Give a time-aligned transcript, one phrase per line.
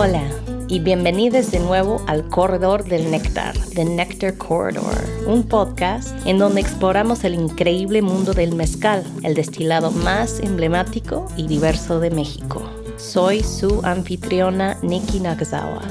[0.00, 0.22] Hola
[0.68, 4.94] y bienvenidos de nuevo al Corredor del Néctar, The Nectar Corridor,
[5.26, 11.48] un podcast en donde exploramos el increíble mundo del mezcal, el destilado más emblemático y
[11.48, 12.62] diverso de México.
[12.96, 15.82] Soy su anfitriona Nikki Nagasawa.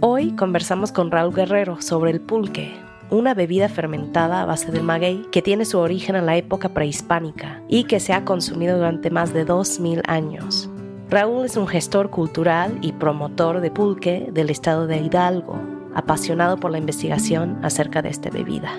[0.00, 2.72] Hoy conversamos con Raúl Guerrero sobre el pulque,
[3.10, 7.62] una bebida fermentada a base de maguey que tiene su origen en la época prehispánica
[7.68, 10.70] y que se ha consumido durante más de 2000 años.
[11.10, 15.58] Raúl es un gestor cultural y promotor de pulque del estado de Hidalgo,
[15.94, 18.72] apasionado por la investigación acerca de esta bebida.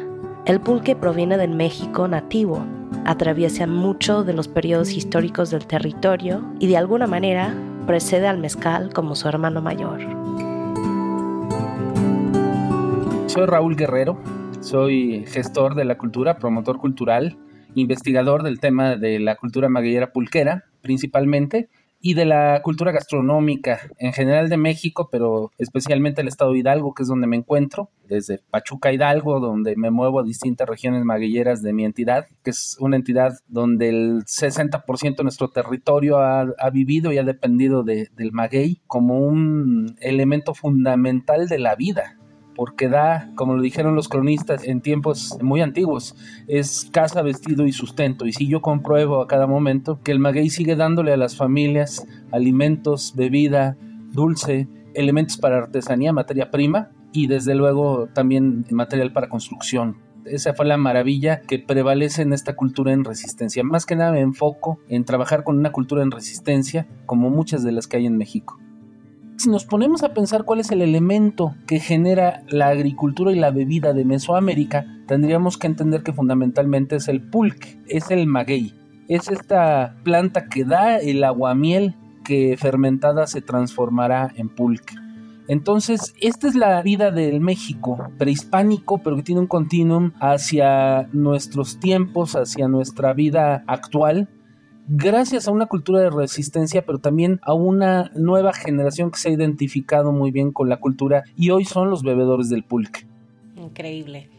[0.45, 2.65] El pulque proviene del México nativo,
[3.05, 7.53] atraviesa mucho de los periodos históricos del territorio y de alguna manera
[7.87, 10.14] precede al mezcal como su hermano mayor.
[13.35, 14.17] Soy Raúl Guerrero,
[14.61, 17.37] soy gestor de la cultura, promotor cultural,
[17.73, 21.67] investigador del tema de la cultura maguillera pulquera principalmente
[21.99, 26.93] y de la cultura gastronómica en general de México, pero especialmente el estado de Hidalgo,
[26.93, 31.61] que es donde me encuentro, desde Pachuca Hidalgo, donde me muevo a distintas regiones maguilleras
[31.61, 37.11] de mi entidad, que es una entidad donde el 60% de nuestro territorio ha, vivido
[37.11, 42.15] y ha dependido del maguey como un elemento fundamental de la vida
[42.55, 46.15] porque da, como lo dijeron los cronistas en tiempos muy antiguos,
[46.47, 48.25] es casa, vestido y sustento.
[48.25, 52.07] Y si yo compruebo a cada momento que el maguey sigue dándole a las familias
[52.31, 53.77] alimentos, bebida,
[54.11, 59.97] dulce, elementos para artesanía, materia prima y desde luego también material para construcción.
[60.25, 63.63] Esa fue la maravilla que prevalece en esta cultura en resistencia.
[63.63, 67.71] Más que nada me enfoco en trabajar con una cultura en resistencia como muchas de
[67.71, 68.59] las que hay en México.
[69.37, 73.51] Si nos ponemos a pensar cuál es el elemento que genera la agricultura y la
[73.51, 78.73] bebida de Mesoamérica, tendríamos que entender que fundamentalmente es el pulque, es el maguey,
[79.09, 84.95] es esta planta que da el aguamiel que fermentada se transformará en pulque.
[85.47, 91.79] Entonces, esta es la vida del México prehispánico, pero que tiene un continuum hacia nuestros
[91.79, 94.27] tiempos, hacia nuestra vida actual,
[94.87, 99.33] gracias a una cultura de resistencia, pero también a una nueva generación que se ha
[99.33, 103.05] identificado muy bien con la cultura y hoy son los bebedores del pulque.
[103.55, 104.29] Increíble.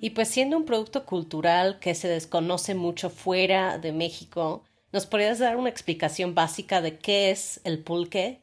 [0.00, 5.40] Y pues siendo un producto cultural que se desconoce mucho fuera de México, ¿nos podrías
[5.40, 8.42] dar una explicación básica de qué es el pulque?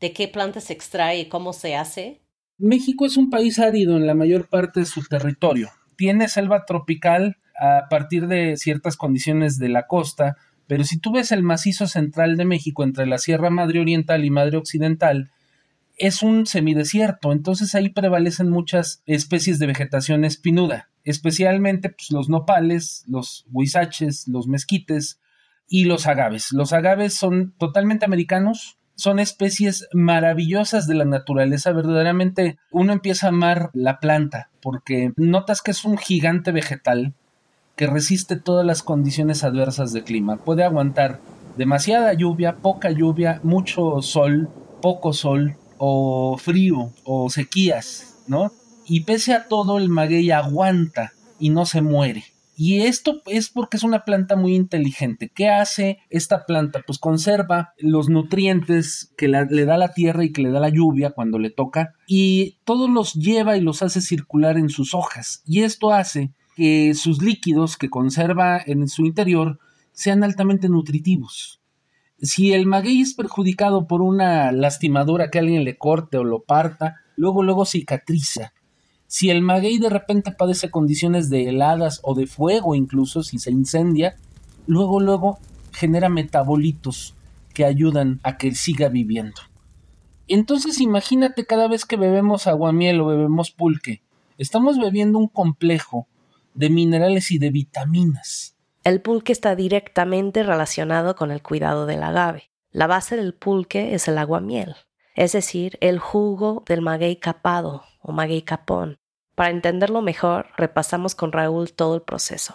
[0.00, 2.22] ¿De qué planta se extrae y cómo se hace?
[2.56, 5.70] México es un país árido en la mayor parte de su territorio.
[5.96, 10.36] Tiene selva tropical a partir de ciertas condiciones de la costa,
[10.66, 14.30] pero si tú ves el macizo central de México entre la Sierra Madre Oriental y
[14.30, 15.30] Madre Occidental,
[15.96, 23.04] es un semidesierto, entonces ahí prevalecen muchas especies de vegetación espinuda, especialmente pues, los nopales,
[23.06, 25.20] los huizaches, los mezquites
[25.68, 26.48] y los agaves.
[26.52, 33.30] Los agaves son totalmente americanos, son especies maravillosas de la naturaleza, verdaderamente uno empieza a
[33.30, 37.14] amar la planta porque notas que es un gigante vegetal
[37.76, 40.36] que resiste todas las condiciones adversas de clima.
[40.36, 41.20] Puede aguantar
[41.56, 44.48] demasiada lluvia, poca lluvia, mucho sol,
[44.80, 48.52] poco sol, o frío, o sequías, ¿no?
[48.86, 52.24] Y pese a todo, el maguey aguanta y no se muere.
[52.56, 55.30] Y esto es porque es una planta muy inteligente.
[55.34, 56.82] ¿Qué hace esta planta?
[56.86, 61.10] Pues conserva los nutrientes que le da la tierra y que le da la lluvia
[61.10, 65.42] cuando le toca y todos los lleva y los hace circular en sus hojas.
[65.44, 69.58] Y esto hace que sus líquidos que conserva en su interior
[69.92, 71.60] sean altamente nutritivos.
[72.20, 76.96] Si el maguey es perjudicado por una lastimadura que alguien le corte o lo parta,
[77.16, 78.52] luego luego cicatriza.
[79.06, 83.50] Si el maguey de repente padece condiciones de heladas o de fuego incluso si se
[83.50, 84.16] incendia,
[84.66, 85.38] luego luego
[85.72, 87.14] genera metabolitos
[87.52, 89.40] que ayudan a que siga viviendo.
[90.26, 94.02] Entonces imagínate cada vez que bebemos aguamiel o bebemos pulque,
[94.38, 96.08] estamos bebiendo un complejo
[96.54, 98.56] de minerales y de vitaminas.
[98.84, 102.50] El pulque está directamente relacionado con el cuidado del agave.
[102.70, 104.76] La base del pulque es el aguamiel,
[105.14, 108.98] es decir, el jugo del maguey capado o maguey capón.
[109.34, 112.54] Para entenderlo mejor, repasamos con Raúl todo el proceso.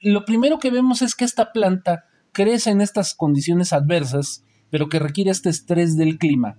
[0.00, 4.98] Lo primero que vemos es que esta planta crece en estas condiciones adversas, pero que
[4.98, 6.58] requiere este estrés del clima.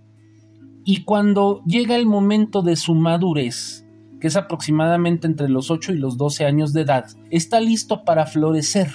[0.83, 3.85] Y cuando llega el momento de su madurez,
[4.19, 8.25] que es aproximadamente entre los 8 y los 12 años de edad, está listo para
[8.25, 8.91] florecer.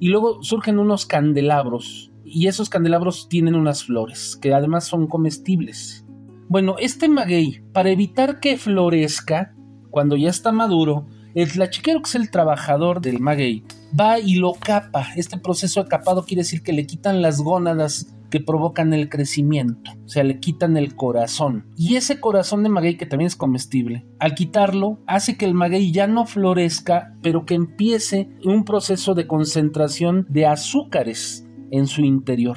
[0.00, 6.04] Y luego surgen unos candelabros, y esos candelabros tienen unas flores, que además son comestibles.
[6.48, 9.54] Bueno, este maguey, para evitar que florezca,
[9.90, 13.64] cuando ya está maduro, el tlachiquero, que es el trabajador del maguey,
[13.98, 15.08] va y lo capa.
[15.16, 19.90] Este proceso de capado quiere decir que le quitan las gónadas que provocan el crecimiento,
[20.06, 21.66] o sea, le quitan el corazón.
[21.76, 25.92] Y ese corazón de maguey, que también es comestible, al quitarlo, hace que el maguey
[25.92, 32.56] ya no florezca, pero que empiece un proceso de concentración de azúcares en su interior.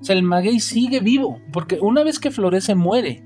[0.00, 3.22] O sea, el maguey sigue vivo, porque una vez que florece muere.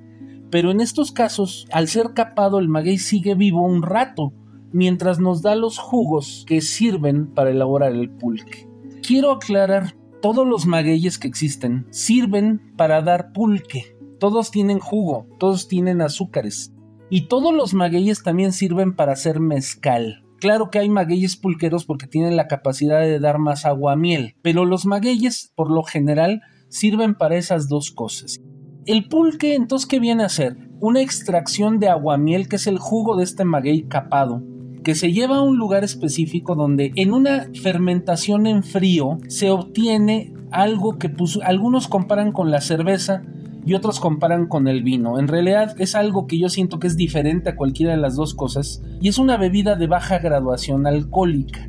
[0.50, 4.32] Pero en estos casos, al ser capado, el maguey sigue vivo un rato,
[4.72, 8.68] mientras nos da los jugos que sirven para elaborar el pulque.
[9.00, 13.96] Quiero aclarar todos los magueyes que existen sirven para dar pulque.
[14.18, 16.72] Todos tienen jugo, todos tienen azúcares.
[17.08, 20.24] Y todos los magueyes también sirven para hacer mezcal.
[20.40, 24.34] Claro que hay magueyes pulqueros porque tienen la capacidad de dar más agua a miel,
[24.42, 28.38] pero los magueyes, por lo general, sirven para esas dos cosas.
[28.86, 30.56] El pulque, entonces, ¿qué viene a hacer?
[30.80, 34.42] Una extracción de aguamiel, que es el jugo de este maguey capado,
[34.88, 40.32] que se lleva a un lugar específico donde en una fermentación en frío se obtiene
[40.50, 43.20] algo que pues, algunos comparan con la cerveza
[43.66, 45.18] y otros comparan con el vino.
[45.18, 48.32] En realidad es algo que yo siento que es diferente a cualquiera de las dos
[48.32, 51.68] cosas y es una bebida de baja graduación alcohólica.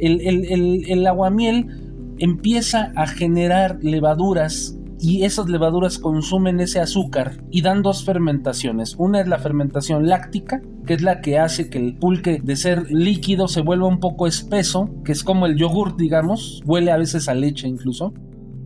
[0.00, 1.68] El, el, el aguamiel
[2.18, 8.94] empieza a generar levaduras y esas levaduras consumen ese azúcar y dan dos fermentaciones.
[8.98, 12.90] Una es la fermentación láctica, que es la que hace que el pulque de ser
[12.90, 17.28] líquido se vuelva un poco espeso, que es como el yogur, digamos, huele a veces
[17.28, 18.14] a leche incluso.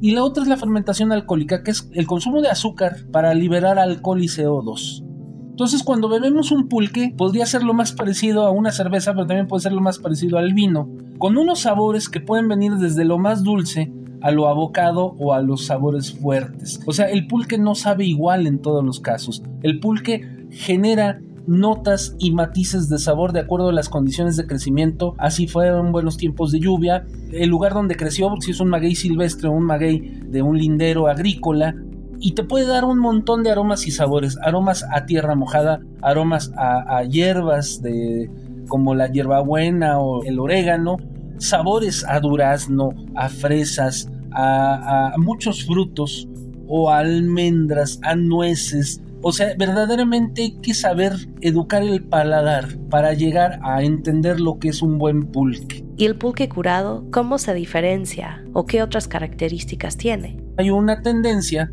[0.01, 3.79] Y la otra es la fermentación alcohólica, que es el consumo de azúcar para liberar
[3.79, 5.05] alcohol y CO2.
[5.51, 9.47] Entonces, cuando bebemos un pulque, podría ser lo más parecido a una cerveza, pero también
[9.47, 10.89] puede ser lo más parecido al vino,
[11.19, 15.41] con unos sabores que pueden venir desde lo más dulce a lo abocado o a
[15.41, 16.81] los sabores fuertes.
[16.87, 19.43] O sea, el pulque no sabe igual en todos los casos.
[19.63, 25.15] El pulque genera notas y matices de sabor de acuerdo a las condiciones de crecimiento.
[25.19, 27.05] Así fueron buenos tiempos de lluvia.
[27.33, 31.09] El lugar donde creció, si es un maguey silvestre o un maguey de un lindero
[31.09, 31.75] agrícola,
[32.21, 34.37] y te puede dar un montón de aromas y sabores.
[34.43, 38.31] Aromas a tierra mojada, aromas a, hierbas de,
[38.69, 40.99] como la hierbabuena o el orégano,
[41.39, 46.29] sabores a durazno, a fresas, a, muchos frutos
[46.67, 49.03] o a almendras, a nueces.
[49.23, 54.69] O sea, verdaderamente hay que saber educar el paladar para llegar a entender lo que
[54.69, 55.85] es un buen pulque.
[55.97, 60.39] ¿Y el pulque curado cómo se diferencia o qué otras características tiene?
[60.57, 61.71] Hay una tendencia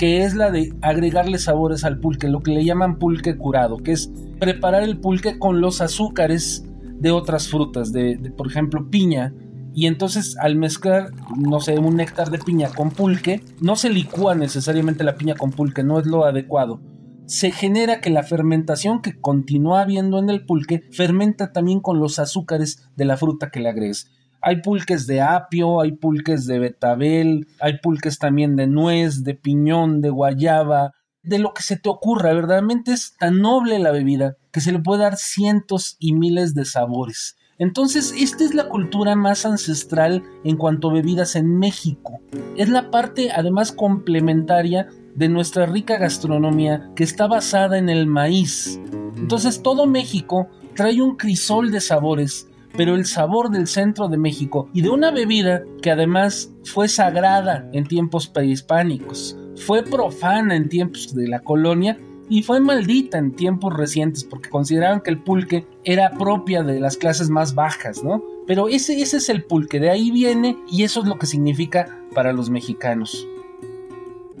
[0.00, 3.92] que es la de agregarle sabores al pulque, lo que le llaman pulque curado, que
[3.92, 6.64] es preparar el pulque con los azúcares
[7.00, 9.34] de otras frutas, de, por ejemplo piña,
[9.74, 14.34] y entonces al mezclar, no sé, un néctar de piña con pulque, no se licúa
[14.34, 16.80] necesariamente la piña con pulque, no es lo adecuado.
[17.26, 22.18] Se genera que la fermentación que continúa habiendo en el pulque fermenta también con los
[22.18, 24.10] azúcares de la fruta que le agregues.
[24.42, 30.00] Hay pulques de apio, hay pulques de betabel, hay pulques también de nuez, de piñón,
[30.00, 30.92] de guayaba,
[31.22, 32.32] de lo que se te ocurra.
[32.32, 36.64] Verdaderamente es tan noble la bebida que se le puede dar cientos y miles de
[36.64, 37.36] sabores.
[37.60, 42.18] Entonces, esta es la cultura más ancestral en cuanto a bebidas en México.
[42.56, 48.80] Es la parte además complementaria de nuestra rica gastronomía que está basada en el maíz.
[49.16, 52.48] Entonces, todo México trae un crisol de sabores,
[52.78, 57.68] pero el sabor del centro de México y de una bebida que además fue sagrada
[57.74, 61.98] en tiempos prehispánicos fue profana en tiempos de la colonia
[62.30, 66.96] y fue maldita en tiempos recientes porque consideraban que el pulque era propia de las
[66.96, 68.22] clases más bajas, ¿no?
[68.46, 71.98] Pero ese, ese es el pulque, de ahí viene y eso es lo que significa
[72.14, 73.26] para los mexicanos.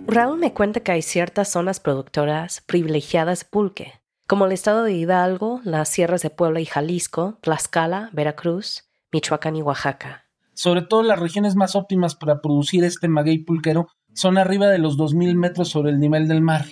[0.06, 3.92] Raúl me cuenta que hay ciertas zonas productoras privilegiadas de pulque,
[4.28, 9.62] como el estado de Hidalgo, las sierras de Puebla y Jalisco, Tlaxcala, Veracruz, Michoacán y
[9.62, 10.26] Oaxaca.
[10.54, 14.96] Sobre todo las regiones más óptimas para producir este maguey pulquero son arriba de los
[14.96, 16.66] 2.000 metros sobre el nivel del mar.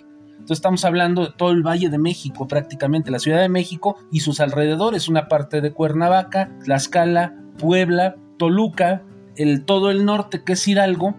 [0.51, 4.41] Estamos hablando de todo el Valle de México, prácticamente la Ciudad de México y sus
[4.41, 9.03] alrededores, una parte de Cuernavaca, Tlaxcala, Puebla, Toluca,
[9.37, 11.15] el, todo el norte que es Hidalgo.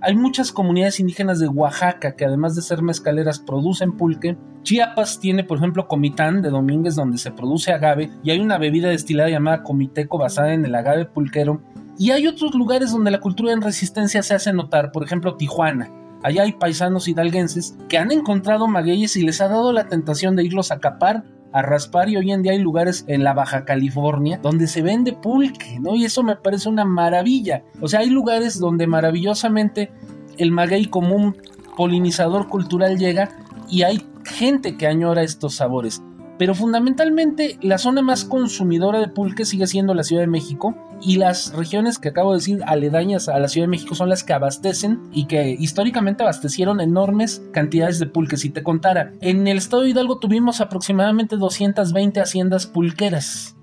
[0.00, 4.36] Hay muchas comunidades indígenas de Oaxaca que además de ser mezcaleras producen pulque.
[4.64, 8.88] Chiapas tiene por ejemplo Comitán de Domínguez donde se produce agave y hay una bebida
[8.88, 11.62] destilada llamada comiteco basada en el agave pulquero
[11.98, 16.01] y hay otros lugares donde la cultura en resistencia se hace notar, por ejemplo Tijuana.
[16.22, 20.44] Allá hay paisanos hidalguenses que han encontrado magueyes y les ha dado la tentación de
[20.44, 24.38] irlos a capar, a raspar y hoy en día hay lugares en la Baja California
[24.42, 25.94] donde se vende pulque, ¿no?
[25.96, 27.64] Y eso me parece una maravilla.
[27.80, 29.92] O sea, hay lugares donde maravillosamente
[30.38, 31.36] el maguey como un
[31.76, 33.30] polinizador cultural llega
[33.68, 36.02] y hay gente que añora estos sabores.
[36.38, 41.16] Pero fundamentalmente la zona más consumidora de pulque sigue siendo la Ciudad de México y
[41.16, 44.32] las regiones que acabo de decir aledañas a la Ciudad de México son las que
[44.32, 48.40] abastecen y que históricamente abastecieron enormes cantidades de pulques.
[48.40, 53.56] Si te contara, en el estado de Hidalgo tuvimos aproximadamente 220 haciendas pulqueras.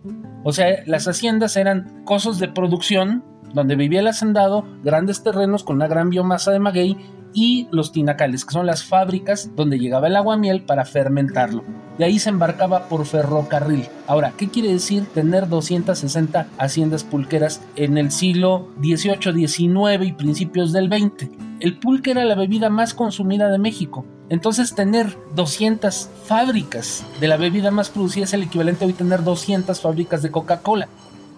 [0.43, 5.77] O sea, las haciendas eran cosos de producción donde vivía el hacendado, grandes terrenos con
[5.77, 6.97] una gran biomasa de maguey
[7.33, 11.63] y los tinacales, que son las fábricas donde llegaba el aguamiel para fermentarlo.
[11.97, 13.85] De ahí se embarcaba por ferrocarril.
[14.07, 20.71] Ahora, ¿qué quiere decir tener 260 haciendas pulqueras en el siglo XVIII, XIX y principios
[20.71, 21.29] del XX?
[21.59, 24.05] El pulque era la bebida más consumida de México.
[24.29, 29.23] Entonces tener 200 fábricas de la bebida más producida es el equivalente a hoy tener
[29.23, 30.87] 200 fábricas de Coca-Cola.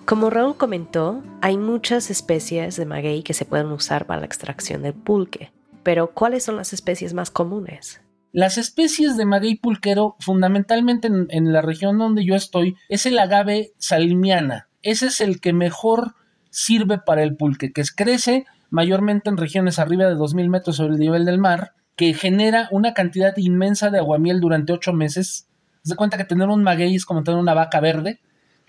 [0.05, 4.83] Como Raúl comentó, hay muchas especies de maguey que se pueden usar para la extracción
[4.83, 5.51] del pulque.
[5.83, 8.01] Pero, ¿cuáles son las especies más comunes?
[8.33, 13.73] Las especies de maguey pulquero, fundamentalmente en, la región donde yo estoy, es el agave
[13.77, 14.69] salimiana.
[14.83, 16.15] Ese es el que mejor
[16.49, 20.99] sirve para el pulque, que crece mayormente en regiones arriba de 2.000 metros sobre el
[20.99, 25.47] nivel del mar, que genera una cantidad inmensa de aguamiel durante ocho meses.
[25.83, 28.21] Se cuenta que tener un maguey es como tener una vaca verde,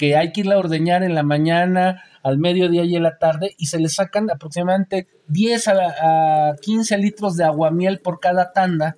[0.03, 3.55] que hay que irla a ordeñar en la mañana, al mediodía y en la tarde,
[3.57, 8.97] y se le sacan aproximadamente 10 a, 15 litros de aguamiel por cada tanda,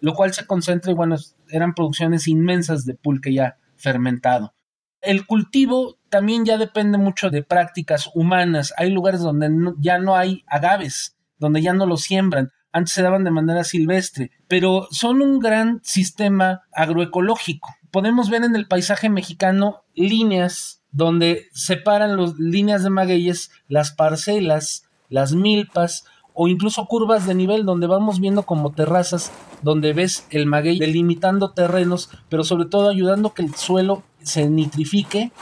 [0.00, 1.16] lo cual se concentra y bueno,
[1.50, 4.54] eran producciones inmensas de pulque ya fermentado.
[5.02, 8.72] El cultivo también ya depende mucho de prácticas humanas.
[8.78, 12.50] Hay lugares donde ya no hay agaves, donde ya no lo siembran.
[12.76, 17.74] Antes se daban de manera silvestre, pero son un gran sistema agroecológico.
[17.90, 24.84] Podemos ver en el paisaje mexicano líneas donde separan las líneas de magueyes, las parcelas,
[25.08, 26.04] las milpas
[26.34, 31.52] o incluso curvas de nivel donde vamos viendo como terrazas donde ves el maguey delimitando
[31.52, 35.32] terrenos, pero sobre todo ayudando que el suelo se nitrifique,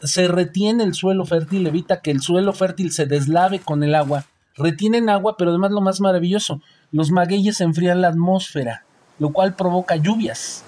[0.00, 4.26] se retiene el suelo fértil, evita que el suelo fértil se deslave con el agua,
[4.56, 6.60] retienen agua, pero además lo más maravilloso,
[6.92, 8.84] los magueyes enfrían la atmósfera,
[9.18, 10.64] lo cual provoca lluvias.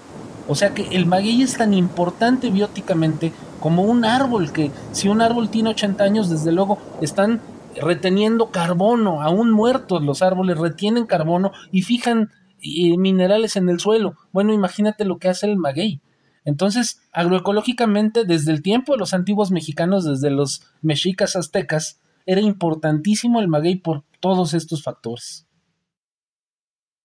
[0.48, 5.20] O sea que el maguey es tan importante bióticamente como un árbol que si un
[5.20, 7.40] árbol tiene 80 años, desde luego están
[7.80, 12.30] reteniendo carbono, aún muertos los árboles retienen carbono y fijan
[12.62, 14.14] eh, minerales en el suelo.
[14.32, 16.00] Bueno, imagínate lo que hace el maguey.
[16.44, 23.40] Entonces, agroecológicamente, desde el tiempo de los antiguos mexicanos, desde los mexicas aztecas, era importantísimo
[23.40, 25.46] el maguey por todos estos factores.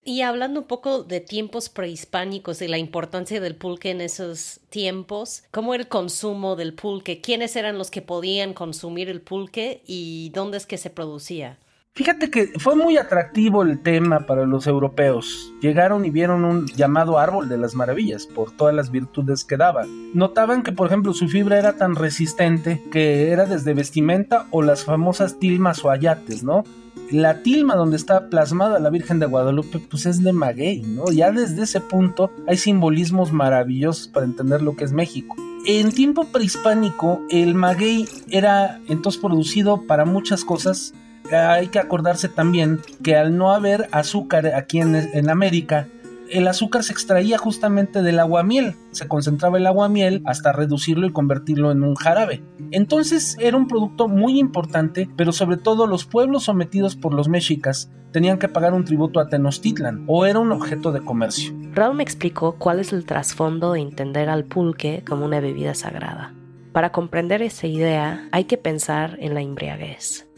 [0.03, 5.43] Y hablando un poco de tiempos prehispánicos y la importancia del pulque en esos tiempos,
[5.51, 7.21] ¿cómo era el consumo del pulque?
[7.21, 11.59] ¿Quiénes eran los que podían consumir el pulque y dónde es que se producía?
[11.93, 15.53] Fíjate que fue muy atractivo el tema para los europeos.
[15.61, 19.85] Llegaron y vieron un llamado árbol de las maravillas por todas las virtudes que daba.
[20.13, 24.85] Notaban que, por ejemplo, su fibra era tan resistente que era desde vestimenta o las
[24.85, 26.63] famosas tilmas o ayates, ¿no?
[27.11, 31.11] la tilma donde está plasmada la Virgen de Guadalupe, pues es de maguey, ¿no?
[31.11, 35.35] Ya desde ese punto hay simbolismos maravillosos para entender lo que es México.
[35.65, 40.93] En tiempo prehispánico, el maguey era entonces producido para muchas cosas.
[41.31, 45.87] Hay que acordarse también que al no haber azúcar aquí en, en América,
[46.31, 51.71] el azúcar se extraía justamente del aguamiel, se concentraba el aguamiel hasta reducirlo y convertirlo
[51.71, 52.41] en un jarabe.
[52.71, 57.91] Entonces era un producto muy importante, pero sobre todo los pueblos sometidos por los mexicas
[58.11, 61.53] tenían que pagar un tributo a Tenochtitlan o era un objeto de comercio.
[61.73, 66.33] Raúl me explicó cuál es el trasfondo de entender al pulque como una bebida sagrada.
[66.71, 70.30] Para comprender esa idea hay que pensar en la embriaguez.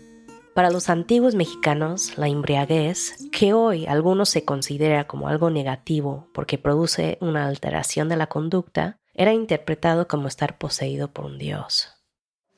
[0.53, 6.60] Para los antiguos mexicanos, la embriaguez, que hoy algunos se considera como algo negativo porque
[6.60, 11.89] produce una alteración de la conducta, era interpretado como estar poseído por un dios.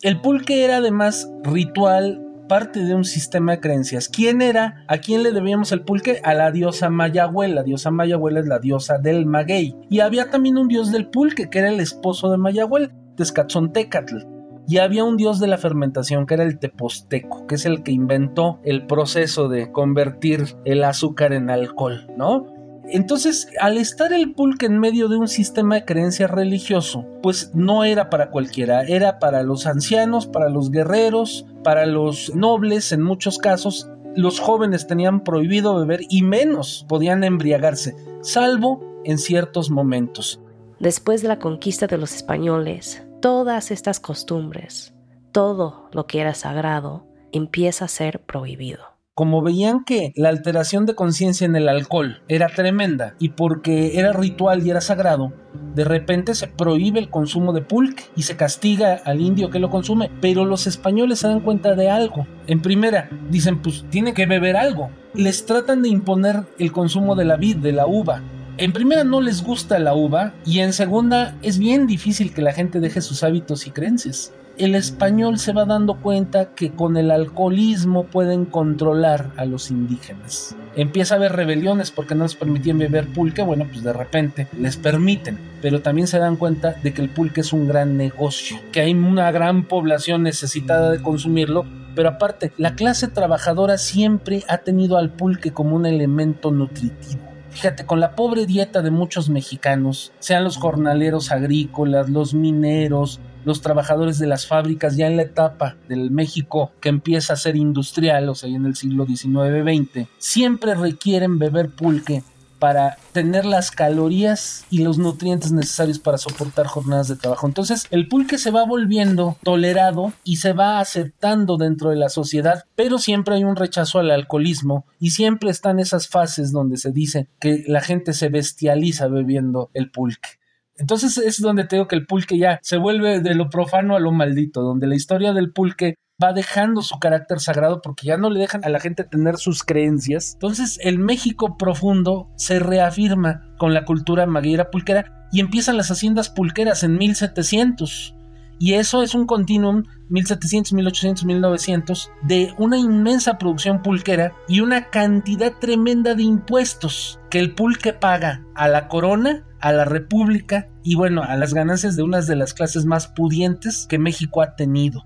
[0.01, 4.09] El pulque era además ritual, parte de un sistema de creencias.
[4.09, 4.83] ¿Quién era?
[4.89, 6.19] ¿A quién le debíamos el pulque?
[6.25, 7.55] A la diosa Mayahuel.
[7.55, 9.73] La diosa Mayahuel es la diosa del maguey.
[9.89, 14.34] Y había también un dios del pulque, que era el esposo de Mayahuel, Tezcatzontecatl
[14.67, 17.91] y había un dios de la fermentación que era el teposteco, que es el que
[17.91, 22.53] inventó el proceso de convertir el azúcar en alcohol, ¿no?
[22.87, 27.83] Entonces, al estar el pulque en medio de un sistema de creencia religioso, pues no
[27.83, 33.39] era para cualquiera, era para los ancianos, para los guerreros, para los nobles en muchos
[33.39, 33.89] casos.
[34.15, 40.39] Los jóvenes tenían prohibido beber y menos podían embriagarse, salvo en ciertos momentos.
[40.79, 44.93] Después de la conquista de los españoles, todas estas costumbres,
[45.31, 48.83] todo lo que era sagrado, empieza a ser prohibido.
[49.15, 54.11] como veían que la alteración de conciencia en el alcohol era tremenda y porque era
[54.11, 55.33] ritual y era sagrado,
[55.73, 59.69] de repente se prohíbe el consumo de pulque y se castiga al indio que lo
[59.69, 60.11] consume.
[60.21, 62.27] Pero los españoles se dan cuenta de algo.
[62.47, 64.89] En primera, dicen, pues tiene que beber algo.
[65.13, 68.21] Les tratan de imponer el consumo de la vid, de la uva.
[68.57, 72.53] En primera no les gusta la uva y en segunda es bien difícil que la
[72.53, 77.11] gente deje sus hábitos y creencias el español se va dando cuenta que con el
[77.11, 80.55] alcoholismo pueden controlar a los indígenas.
[80.75, 84.77] Empieza a haber rebeliones porque no les permitían beber pulque, bueno, pues de repente les
[84.77, 88.81] permiten, pero también se dan cuenta de que el pulque es un gran negocio, que
[88.81, 94.97] hay una gran población necesitada de consumirlo, pero aparte, la clase trabajadora siempre ha tenido
[94.97, 97.34] al pulque como un elemento nutritivo.
[97.55, 103.61] Fíjate, con la pobre dieta de muchos mexicanos, sean los jornaleros agrícolas, los mineros, los
[103.61, 108.27] trabajadores de las fábricas ya en la etapa del México que empieza a ser industrial,
[108.27, 112.23] o sea, en el siglo XIX-XX, siempre requieren beber pulque
[112.59, 117.47] para tener las calorías y los nutrientes necesarios para soportar jornadas de trabajo.
[117.47, 122.65] Entonces, el pulque se va volviendo tolerado y se va aceptando dentro de la sociedad,
[122.75, 127.27] pero siempre hay un rechazo al alcoholismo y siempre están esas fases donde se dice
[127.39, 130.29] que la gente se bestializa bebiendo el pulque.
[130.77, 134.11] Entonces es donde tengo que el pulque ya se vuelve de lo profano a lo
[134.11, 138.39] maldito, donde la historia del pulque va dejando su carácter sagrado porque ya no le
[138.39, 140.33] dejan a la gente tener sus creencias.
[140.33, 146.29] Entonces el México profundo se reafirma con la cultura maguera pulquera y empiezan las haciendas
[146.29, 148.15] pulqueras en 1700.
[148.57, 154.89] Y eso es un continuum 1700, 1800, 1900 de una inmensa producción pulquera y una
[154.89, 160.93] cantidad tremenda de impuestos que el pulque paga a la corona a la República y
[160.93, 165.03] bueno, a las ganancias de unas de las clases más pudientes que México ha tenido.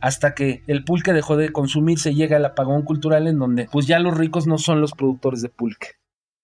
[0.00, 3.98] Hasta que el pulque dejó de consumirse, llega el apagón cultural en donde pues ya
[3.98, 5.88] los ricos no son los productores de pulque.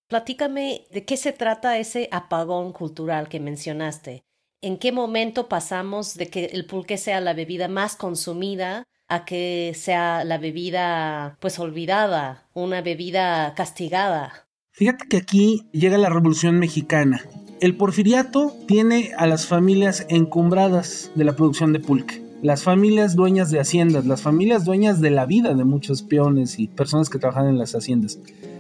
[0.08, 4.24] Platícame de qué se trata ese apagón cultural que mencionaste.
[4.60, 9.72] ¿En qué momento pasamos de que el pulque sea la bebida más consumida a que
[9.74, 14.46] sea la bebida pues olvidada, una bebida castigada?
[14.72, 17.22] Fíjate que aquí llega la Revolución Mexicana
[17.64, 22.23] el porfiriato tiene a las familias encumbradas de la producción de pulque.
[22.44, 26.68] Las familias dueñas de haciendas, las familias dueñas de la vida de muchos peones y
[26.68, 28.18] personas que trabajan en las haciendas.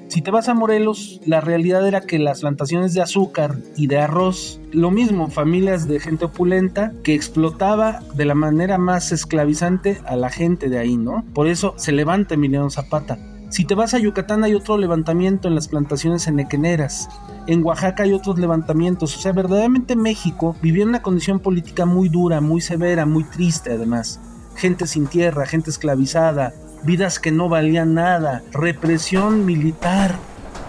[0.08, 3.98] Si te vas a Morelos, la realidad era que las plantaciones de azúcar y de
[3.98, 10.16] arroz, lo mismo, familias de gente opulenta que explotaba de la manera más esclavizante a
[10.16, 11.22] la gente de ahí, ¿no?
[11.34, 13.18] Por eso se levanta Emiliano Zapata.
[13.54, 17.08] Si te vas a Yucatán hay otro levantamiento en las plantaciones enequeneras
[17.46, 19.16] en Oaxaca hay otros levantamientos.
[19.16, 23.70] O sea, verdaderamente México vivía en una condición política muy dura, muy severa, muy triste
[23.70, 24.18] además.
[24.56, 30.16] Gente sin tierra, gente esclavizada, vidas que no valían nada, represión militar.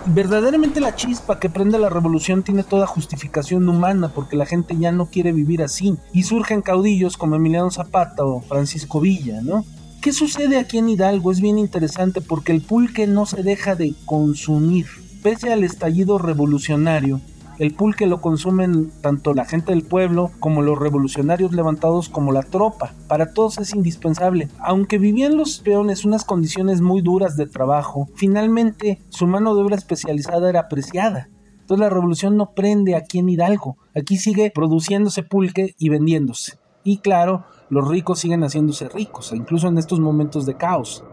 [0.05, 4.91] Verdaderamente la chispa que prende la revolución tiene toda justificación humana porque la gente ya
[4.91, 5.97] no quiere vivir así.
[6.13, 9.65] Y surgen caudillos como Emiliano Zapata o Francisco Villa, ¿no?
[10.05, 11.31] ¿Qué sucede aquí en Hidalgo?
[11.31, 14.85] Es bien interesante porque el pulque no se deja de consumir
[15.23, 17.21] Pese al estallido revolucionario,
[17.57, 22.43] el pulque lo consumen tanto la gente del pueblo como los revolucionarios levantados como la
[22.43, 22.93] tropa.
[23.07, 24.47] Para todos es indispensable.
[24.59, 29.75] Aunque vivían los peones unas condiciones muy duras de trabajo, finalmente su mano de obra
[29.75, 31.29] especializada era apreciada.
[31.61, 33.77] Entonces la revolución no prende aquí en Hidalgo.
[33.95, 36.59] Aquí sigue produciéndose pulque y vendiéndose.
[36.83, 41.03] Y claro, los ricos siguen haciéndose ricos, incluso en estos momentos de caos.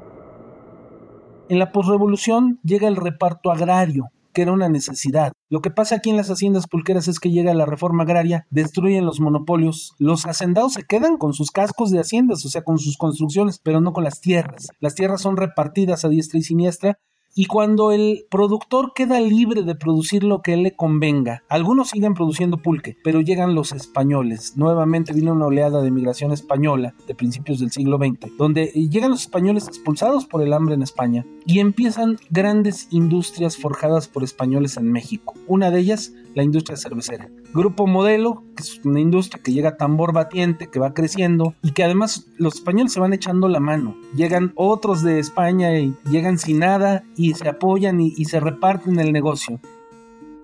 [1.49, 5.33] En la posrevolución llega el reparto agrario, que era una necesidad.
[5.51, 9.05] Lo que pasa aquí en las haciendas pulqueras es que llega la reforma agraria, destruyen
[9.05, 12.97] los monopolios, los hacendados se quedan con sus cascos de haciendas, o sea, con sus
[12.97, 14.69] construcciones, pero no con las tierras.
[14.81, 16.99] Las tierras son repartidas a diestra y siniestra
[17.35, 22.59] y cuando el productor queda libre de producir lo que le convenga, algunos siguen produciendo
[22.59, 24.57] pulque, pero llegan los españoles.
[24.57, 29.23] Nuevamente vino una oleada de migración española de principios del siglo XX, donde llegan los
[29.23, 34.93] españoles expulsados por el hambre en España y empiezan grandes industrias forjadas por españoles en
[34.93, 35.35] México.
[35.47, 37.31] Una de ellas, la industria cervecera.
[37.55, 41.85] Grupo Modelo, que es una industria que llega tambor batiente, que va creciendo y que
[41.85, 43.97] además los españoles se van echando la mano.
[44.15, 48.99] Llegan otros de España y llegan sin nada y se apoyan y, y se reparten
[48.99, 49.61] el negocio.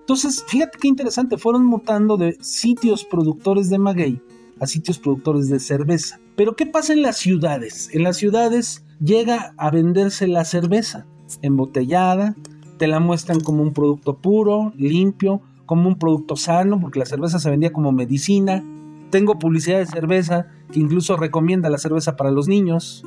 [0.01, 4.21] Entonces, fíjate qué interesante, fueron mutando de sitios productores de maguey
[4.59, 6.19] a sitios productores de cerveza.
[6.35, 7.89] Pero ¿qué pasa en las ciudades?
[7.93, 11.05] En las ciudades llega a venderse la cerveza
[11.41, 12.35] embotellada,
[12.77, 17.37] te la muestran como un producto puro, limpio, como un producto sano, porque la cerveza
[17.37, 18.63] se vendía como medicina.
[19.11, 23.05] Tengo publicidad de cerveza que incluso recomienda la cerveza para los niños.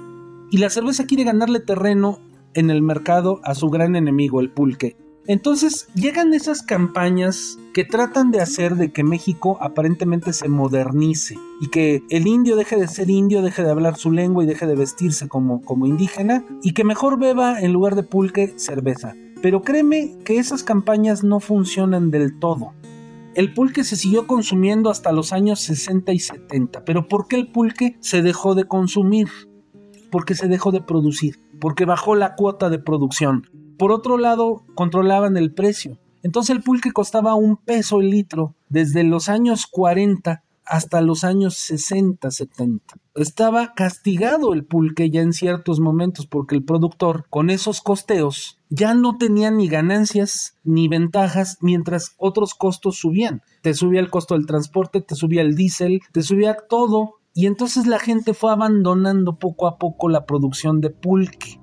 [0.49, 2.21] Y la cerveza quiere ganarle terreno
[2.55, 4.95] en el mercado a su gran enemigo, el pulque.
[5.27, 11.67] Entonces llegan esas campañas que tratan de hacer de que México aparentemente se modernice y
[11.69, 14.77] que el indio deje de ser indio, deje de hablar su lengua y deje de
[14.77, 19.17] vestirse como, como indígena y que mejor beba en lugar de pulque cerveza.
[19.43, 22.73] Pero créeme que esas campañas no funcionan del todo.
[23.35, 27.51] El pulque se siguió consumiendo hasta los años 60 y 70, pero ¿por qué el
[27.51, 29.29] pulque se dejó de consumir?
[30.11, 33.49] Porque se dejó de producir, porque bajó la cuota de producción
[33.83, 35.99] por otro lado, controlaban el precio.
[36.23, 41.57] Entonces el pulque costaba un peso el litro desde los años 40 hasta los años
[41.57, 42.97] 60, 70.
[43.15, 48.95] Estaba castigado el pulque ya en ciertos momentos porque el productor con esos costeos ya
[48.95, 53.43] no tenía ni ganancias ni ventajas mientras otros costos subían.
[53.63, 57.87] Te subía el costo del transporte, te subía el diésel, te subía todo y entonces
[57.87, 61.61] la gente fue abandonando poco a poco la producción de pulque.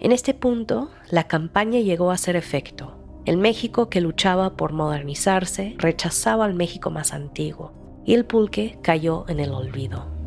[0.00, 2.96] En este punto, la campaña llegó a ser efecto.
[3.26, 7.79] El México que luchaba por modernizarse rechazaba al México más antiguo
[8.10, 10.19] y el pulque cayó en el olvido.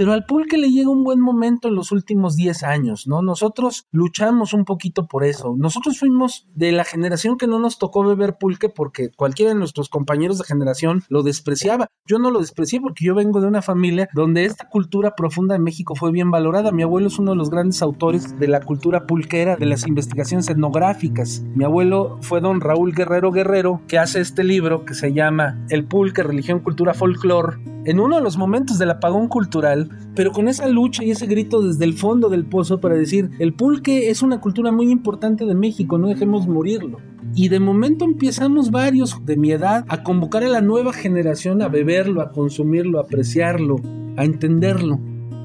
[0.00, 3.20] Pero al pulque le llega un buen momento en los últimos 10 años, ¿no?
[3.20, 5.54] Nosotros luchamos un poquito por eso.
[5.58, 9.90] Nosotros fuimos de la generación que no nos tocó beber pulque porque cualquiera de nuestros
[9.90, 11.88] compañeros de generación lo despreciaba.
[12.06, 15.60] Yo no lo desprecié porque yo vengo de una familia donde esta cultura profunda de
[15.60, 16.72] México fue bien valorada.
[16.72, 20.48] Mi abuelo es uno de los grandes autores de la cultura pulquera, de las investigaciones
[20.48, 21.42] etnográficas.
[21.54, 25.84] Mi abuelo fue don Raúl Guerrero Guerrero, que hace este libro que se llama El
[25.84, 27.60] pulque, religión, cultura, folclor.
[27.86, 31.62] En uno de los momentos del apagón cultural, pero con esa lucha y ese grito
[31.62, 35.54] desde el fondo del pozo para decir, el pulque es una cultura muy importante de
[35.54, 36.98] México, no dejemos morirlo.
[37.34, 41.68] Y de momento empezamos varios de mi edad a convocar a la nueva generación a
[41.68, 43.76] beberlo, a consumirlo, a apreciarlo,
[44.16, 45.00] a entenderlo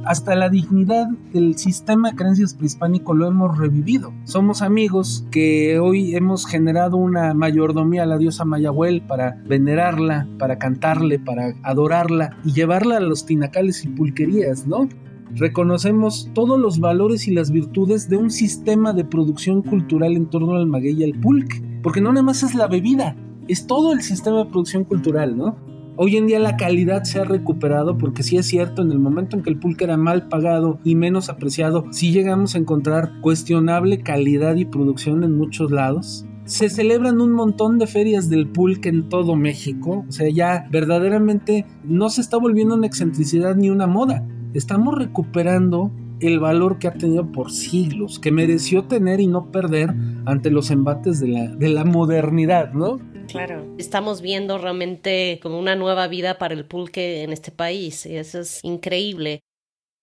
[0.05, 4.13] hasta la dignidad del sistema de creencias prehispánico lo hemos revivido.
[4.23, 10.57] Somos amigos que hoy hemos generado una mayordomía a la diosa Mayahuel para venerarla, para
[10.57, 14.87] cantarle, para adorarla y llevarla a los tinacales y pulquerías, ¿no?
[15.35, 20.55] reconocemos todos los valores y las virtudes de un sistema de producción cultural en torno
[20.55, 24.01] al maguey y al pulque, porque no nada más es la bebida, es todo el
[24.01, 25.57] sistema de producción cultural, ¿no?
[25.97, 29.37] Hoy en día la calidad se ha recuperado porque sí es cierto, en el momento
[29.37, 34.01] en que el pulque era mal pagado y menos apreciado, sí llegamos a encontrar cuestionable
[34.01, 36.25] calidad y producción en muchos lados.
[36.43, 41.65] Se celebran un montón de ferias del pulque en todo México, o sea, ya verdaderamente
[41.85, 44.27] no se está volviendo una excentricidad ni una moda.
[44.53, 45.91] Estamos recuperando
[46.25, 49.93] el valor que ha tenido por siglos, que mereció tener y no perder
[50.25, 52.99] ante los embates de la, de la modernidad, ¿no?
[53.27, 58.17] Claro, estamos viendo realmente como una nueva vida para el pulque en este país y
[58.17, 59.41] eso es increíble.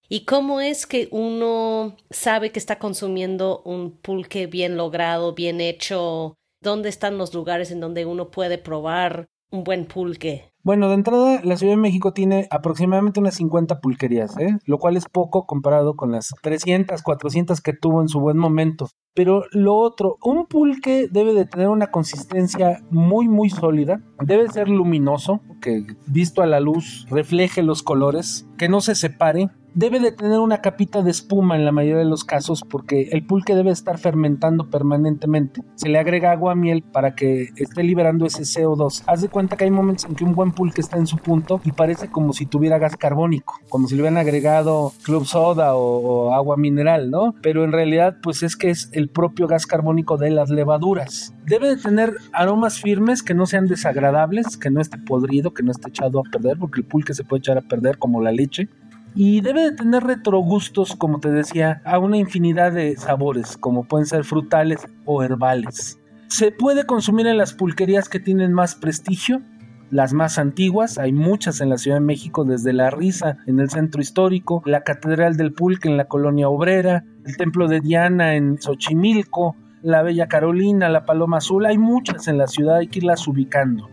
[0.08, 6.34] ¿Y cómo es que uno sabe que está consumiendo un pulque bien logrado, bien hecho?
[6.60, 10.52] ¿Dónde están los lugares en donde uno puede probar un buen pulque?
[10.64, 14.58] Bueno, de entrada, la Ciudad de México tiene aproximadamente unas 50 pulquerías, ¿eh?
[14.64, 18.88] lo cual es poco comparado con las 300, 400 que tuvo en su buen momento.
[19.12, 24.68] Pero lo otro, un pulque debe de tener una consistencia muy, muy sólida, debe ser
[24.68, 30.12] luminoso, que visto a la luz refleje los colores, que no se separe, debe de
[30.12, 33.72] tener una capita de espuma en la mayoría de los casos porque el pulque debe
[33.72, 35.62] estar fermentando permanentemente.
[35.74, 39.02] Se le agrega agua a miel para que esté liberando ese CO2.
[39.08, 41.60] Haz de cuenta que hay momentos en que un buen pulque está en su punto
[41.64, 46.28] y parece como si tuviera gas carbónico, como si le hubieran agregado club soda o,
[46.28, 47.34] o agua mineral, ¿no?
[47.42, 51.34] Pero en realidad pues es que es el propio gas carbónico de las levaduras.
[51.46, 55.72] Debe de tener aromas firmes que no sean desagradables, que no esté podrido, que no
[55.72, 58.68] esté echado a perder, porque el pulque se puede echar a perder como la leche
[59.14, 64.06] y debe de tener retrogustos, como te decía, a una infinidad de sabores, como pueden
[64.06, 65.98] ser frutales o herbales.
[66.28, 69.42] Se puede consumir en las pulquerías que tienen más prestigio,
[69.90, 73.68] las más antiguas, hay muchas en la Ciudad de México, desde La Risa en el
[73.68, 78.56] centro histórico, la Catedral del Pulque en la colonia obrera, el Templo de Diana en
[78.58, 83.26] Xochimilco, la Bella Carolina, la Paloma Azul, hay muchas en la ciudad, hay que irlas
[83.26, 83.88] ubicando.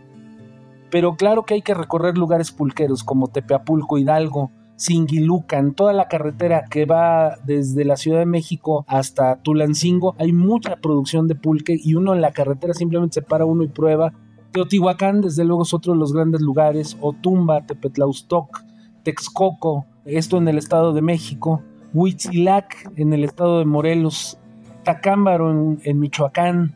[0.90, 6.64] Pero claro que hay que recorrer lugares pulqueros como Tepeapulco, Hidalgo, Singilucan, toda la carretera
[6.70, 11.96] que va desde la Ciudad de México hasta Tulancingo, hay mucha producción de pulque y
[11.96, 14.14] uno en la carretera simplemente se para uno y prueba.
[14.52, 18.64] Teotihuacán, desde luego, es otro de los grandes lugares, Otumba, Tepetlaustoc,
[19.02, 24.39] Texcoco, esto en el Estado de México, Huitzilac en el Estado de Morelos,
[24.84, 26.74] Tacámbaro en, Michoacán,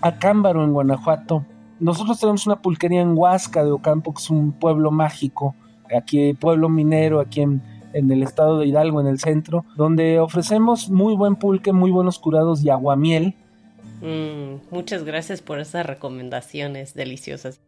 [0.00, 1.44] Acámbaro en Guanajuato.
[1.80, 5.54] Nosotros tenemos una pulquería en Huasca de Ocampo, que es un pueblo mágico,
[5.96, 7.62] aquí pueblo minero, aquí en,
[7.92, 12.18] en el estado de Hidalgo, en el centro, donde ofrecemos muy buen pulque, muy buenos
[12.18, 13.34] curados y aguamiel.
[14.00, 17.60] Mm, muchas gracias por esas recomendaciones deliciosas.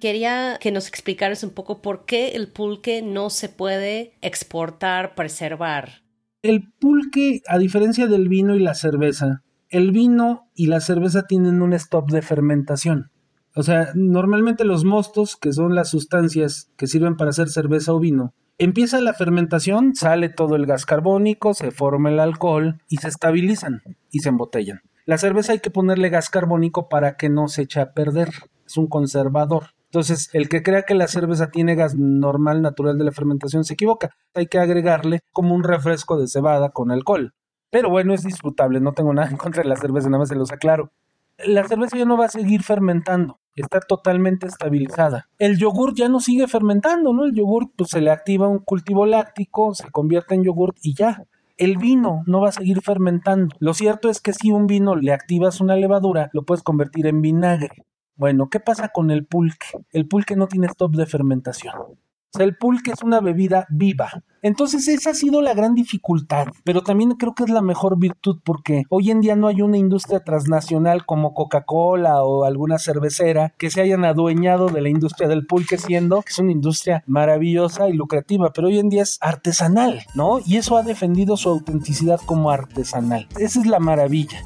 [0.00, 6.03] Quería que nos explicaras un poco por qué el pulque no se puede exportar, preservar.
[6.44, 11.62] El pulque, a diferencia del vino y la cerveza, el vino y la cerveza tienen
[11.62, 13.10] un stop de fermentación.
[13.56, 17.98] O sea, normalmente los mostos, que son las sustancias que sirven para hacer cerveza o
[17.98, 23.08] vino, empieza la fermentación, sale todo el gas carbónico, se forma el alcohol y se
[23.08, 23.80] estabilizan
[24.10, 24.82] y se embotellan.
[25.06, 28.28] La cerveza hay que ponerle gas carbónico para que no se eche a perder.
[28.66, 29.68] Es un conservador.
[29.94, 33.74] Entonces, el que crea que la cerveza tiene gas normal, natural de la fermentación, se
[33.74, 34.10] equivoca.
[34.34, 37.32] Hay que agregarle como un refresco de cebada con alcohol.
[37.70, 40.34] Pero bueno, es disfrutable, no tengo nada en contra de la cerveza, nada más se
[40.34, 40.90] los aclaro.
[41.38, 45.28] La cerveza ya no va a seguir fermentando está totalmente estabilizada.
[45.38, 47.24] El yogur ya no sigue fermentando, ¿no?
[47.24, 51.22] El yogur pues se le activa un cultivo láctico, se convierte en yogur y ya.
[51.56, 53.54] El vino no va a seguir fermentando.
[53.60, 57.22] Lo cierto es que si un vino le activas una levadura, lo puedes convertir en
[57.22, 57.84] vinagre.
[58.16, 59.66] Bueno, ¿qué pasa con el pulque?
[59.90, 61.74] El pulque no tiene stop de fermentación.
[61.76, 64.10] O sea, el pulque es una bebida viva.
[64.42, 68.40] Entonces esa ha sido la gran dificultad, pero también creo que es la mejor virtud
[68.44, 73.70] porque hoy en día no hay una industria transnacional como Coca-Cola o alguna cervecera que
[73.70, 77.94] se hayan adueñado de la industria del pulque siendo que es una industria maravillosa y
[77.94, 80.40] lucrativa, pero hoy en día es artesanal, ¿no?
[80.44, 83.28] Y eso ha defendido su autenticidad como artesanal.
[83.38, 84.42] Esa es la maravilla.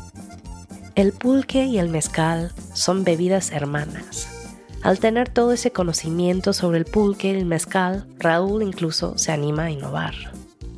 [0.98, 4.34] El pulque y el mezcal son bebidas hermanas
[4.82, 9.64] al tener todo ese conocimiento sobre el pulque y el mezcal, Raúl incluso se anima
[9.64, 10.14] a innovar.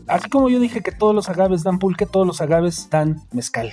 [0.08, 3.72] Así como yo dije que todos los agaves dan pulque, todos los agaves dan mezcal.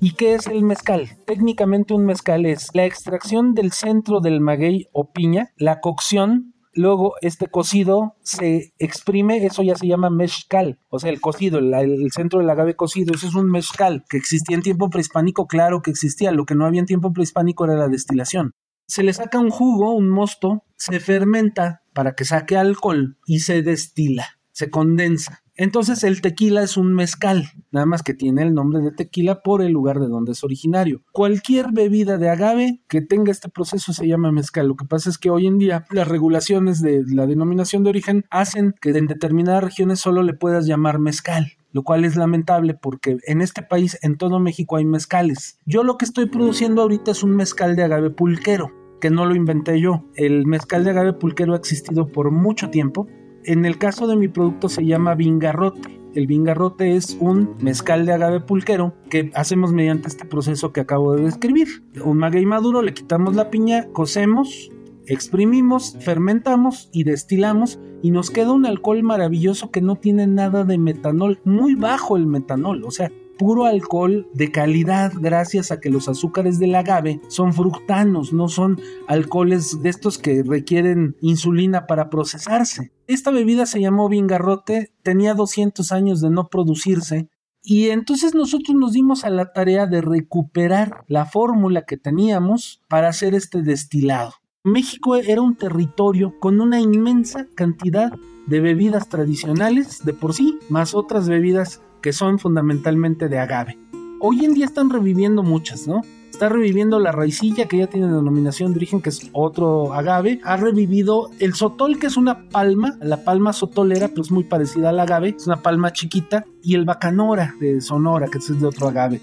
[0.00, 1.18] ¿Y qué es el mezcal?
[1.26, 7.14] Técnicamente un mezcal es la extracción del centro del maguey o piña, la cocción, luego
[7.20, 12.40] este cocido se exprime, eso ya se llama mezcal, o sea, el cocido, el, centro
[12.40, 16.32] del agave cocido, eso es un mezcal que existía en tiempo prehispánico, claro que existía,
[16.32, 18.54] lo que no había en tiempo prehispánico era la destilación
[18.86, 23.62] se le saca un jugo, un mosto, se fermenta para que saque alcohol y se
[23.62, 25.43] destila, se condensa.
[25.56, 29.62] Entonces el tequila es un mezcal, nada más que tiene el nombre de tequila por
[29.62, 31.02] el lugar de donde es originario.
[31.12, 34.66] Cualquier bebida de agave que tenga este proceso se llama mezcal.
[34.66, 38.24] Lo que pasa es que hoy en día las regulaciones de la denominación de origen
[38.30, 43.18] hacen que en determinadas regiones solo le puedas llamar mezcal lo cual es lamentable porque
[43.26, 45.58] en este país, en todo México, hay mezcales.
[45.66, 49.34] Yo lo que estoy produciendo ahorita es un mezcal de agave pulquero, que no lo
[49.34, 50.04] inventé yo.
[50.14, 53.08] El mezcal de agave pulquero ha existido por mucho tiempo.
[53.46, 56.00] En el caso de mi producto se llama vingarrote.
[56.14, 61.14] El vingarrote es un mezcal de agave pulquero que hacemos mediante este proceso que acabo
[61.14, 61.68] de describir.
[62.02, 64.70] Un maguey maduro, le quitamos la piña, cocemos,
[65.06, 70.78] exprimimos, fermentamos y destilamos y nos queda un alcohol maravilloso que no tiene nada de
[70.78, 76.08] metanol, muy bajo el metanol, o sea, puro alcohol de calidad gracias a que los
[76.08, 82.92] azúcares del agave son fructanos, no son alcoholes de estos que requieren insulina para procesarse.
[83.06, 87.28] Esta bebida se llamó vingarrote, tenía 200 años de no producirse
[87.62, 93.08] y entonces nosotros nos dimos a la tarea de recuperar la fórmula que teníamos para
[93.08, 94.34] hacer este destilado.
[94.64, 98.12] México era un territorio con una inmensa cantidad
[98.46, 103.78] de bebidas tradicionales de por sí, más otras bebidas que son fundamentalmente de agave.
[104.20, 106.02] Hoy en día están reviviendo muchas, ¿no?
[106.30, 110.38] Está reviviendo la raicilla, que ya tiene denominación de origen, que es otro agave.
[110.44, 115.00] Ha revivido el sotol, que es una palma, la palma sotolera, pues muy parecida al
[115.00, 116.44] agave, es una palma chiquita.
[116.62, 119.22] Y el bacanora de Sonora, que es de otro agave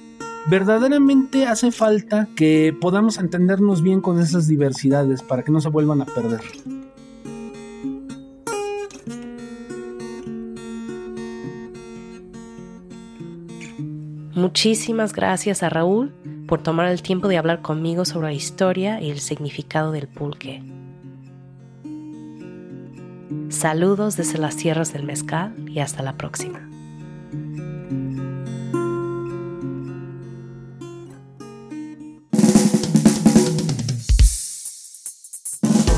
[0.50, 6.02] verdaderamente hace falta que podamos entendernos bien con esas diversidades para que no se vuelvan
[6.02, 6.42] a perder.
[14.42, 16.16] Muchísimas gracias a Raúl
[16.48, 20.64] por tomar el tiempo de hablar conmigo sobre la historia y el significado del pulque.
[23.50, 26.68] Saludos desde las tierras del mezcal y hasta la próxima.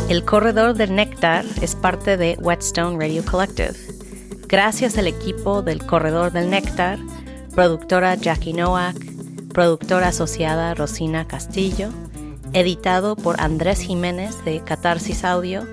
[0.09, 3.73] El Corredor del Néctar es parte de Whetstone Radio Collective.
[4.49, 6.99] Gracias al equipo del Corredor del Néctar,
[7.53, 8.95] productora Jackie Nowak,
[9.53, 11.89] productora asociada Rosina Castillo,
[12.53, 15.67] editado por Andrés Jiménez de Catarsis Audio,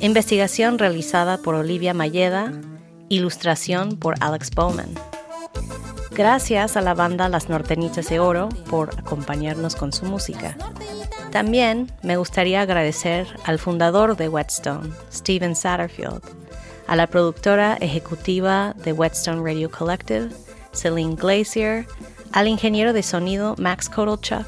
[0.00, 2.52] investigación realizada por Olivia Mayeda,
[3.10, 4.88] ilustración por Alex Bowman.
[6.12, 10.56] Gracias a la banda Las Nortenitas de Oro por acompañarnos con su música.
[11.30, 16.22] También me gustaría agradecer al fundador de Whetstone, Steven Satterfield,
[16.86, 20.30] a la productora ejecutiva de Whetstone Radio Collective,
[20.72, 21.86] Celine Glacier,
[22.32, 24.46] al ingeniero de sonido Max Kotelchuk,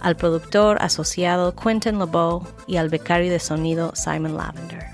[0.00, 4.86] al productor asociado Quentin LeBeau y al becario de sonido Simon Lavender.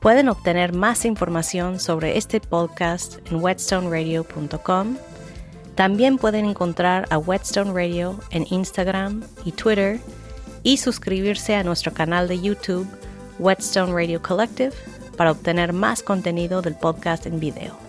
[0.00, 4.96] Pueden obtener más información sobre este podcast en whetstoneradio.com.
[5.74, 10.00] También pueden encontrar a Whetstone Radio en Instagram y Twitter
[10.62, 12.86] y suscribirse a nuestro canal de YouTube
[13.38, 14.72] Whetstone Radio Collective
[15.16, 17.87] para obtener más contenido del podcast en video.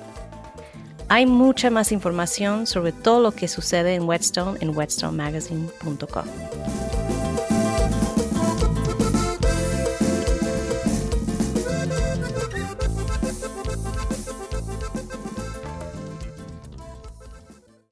[1.12, 6.99] Hay mucha más información sobre todo lo que sucede en Whetstone en whetstonemagazine.com.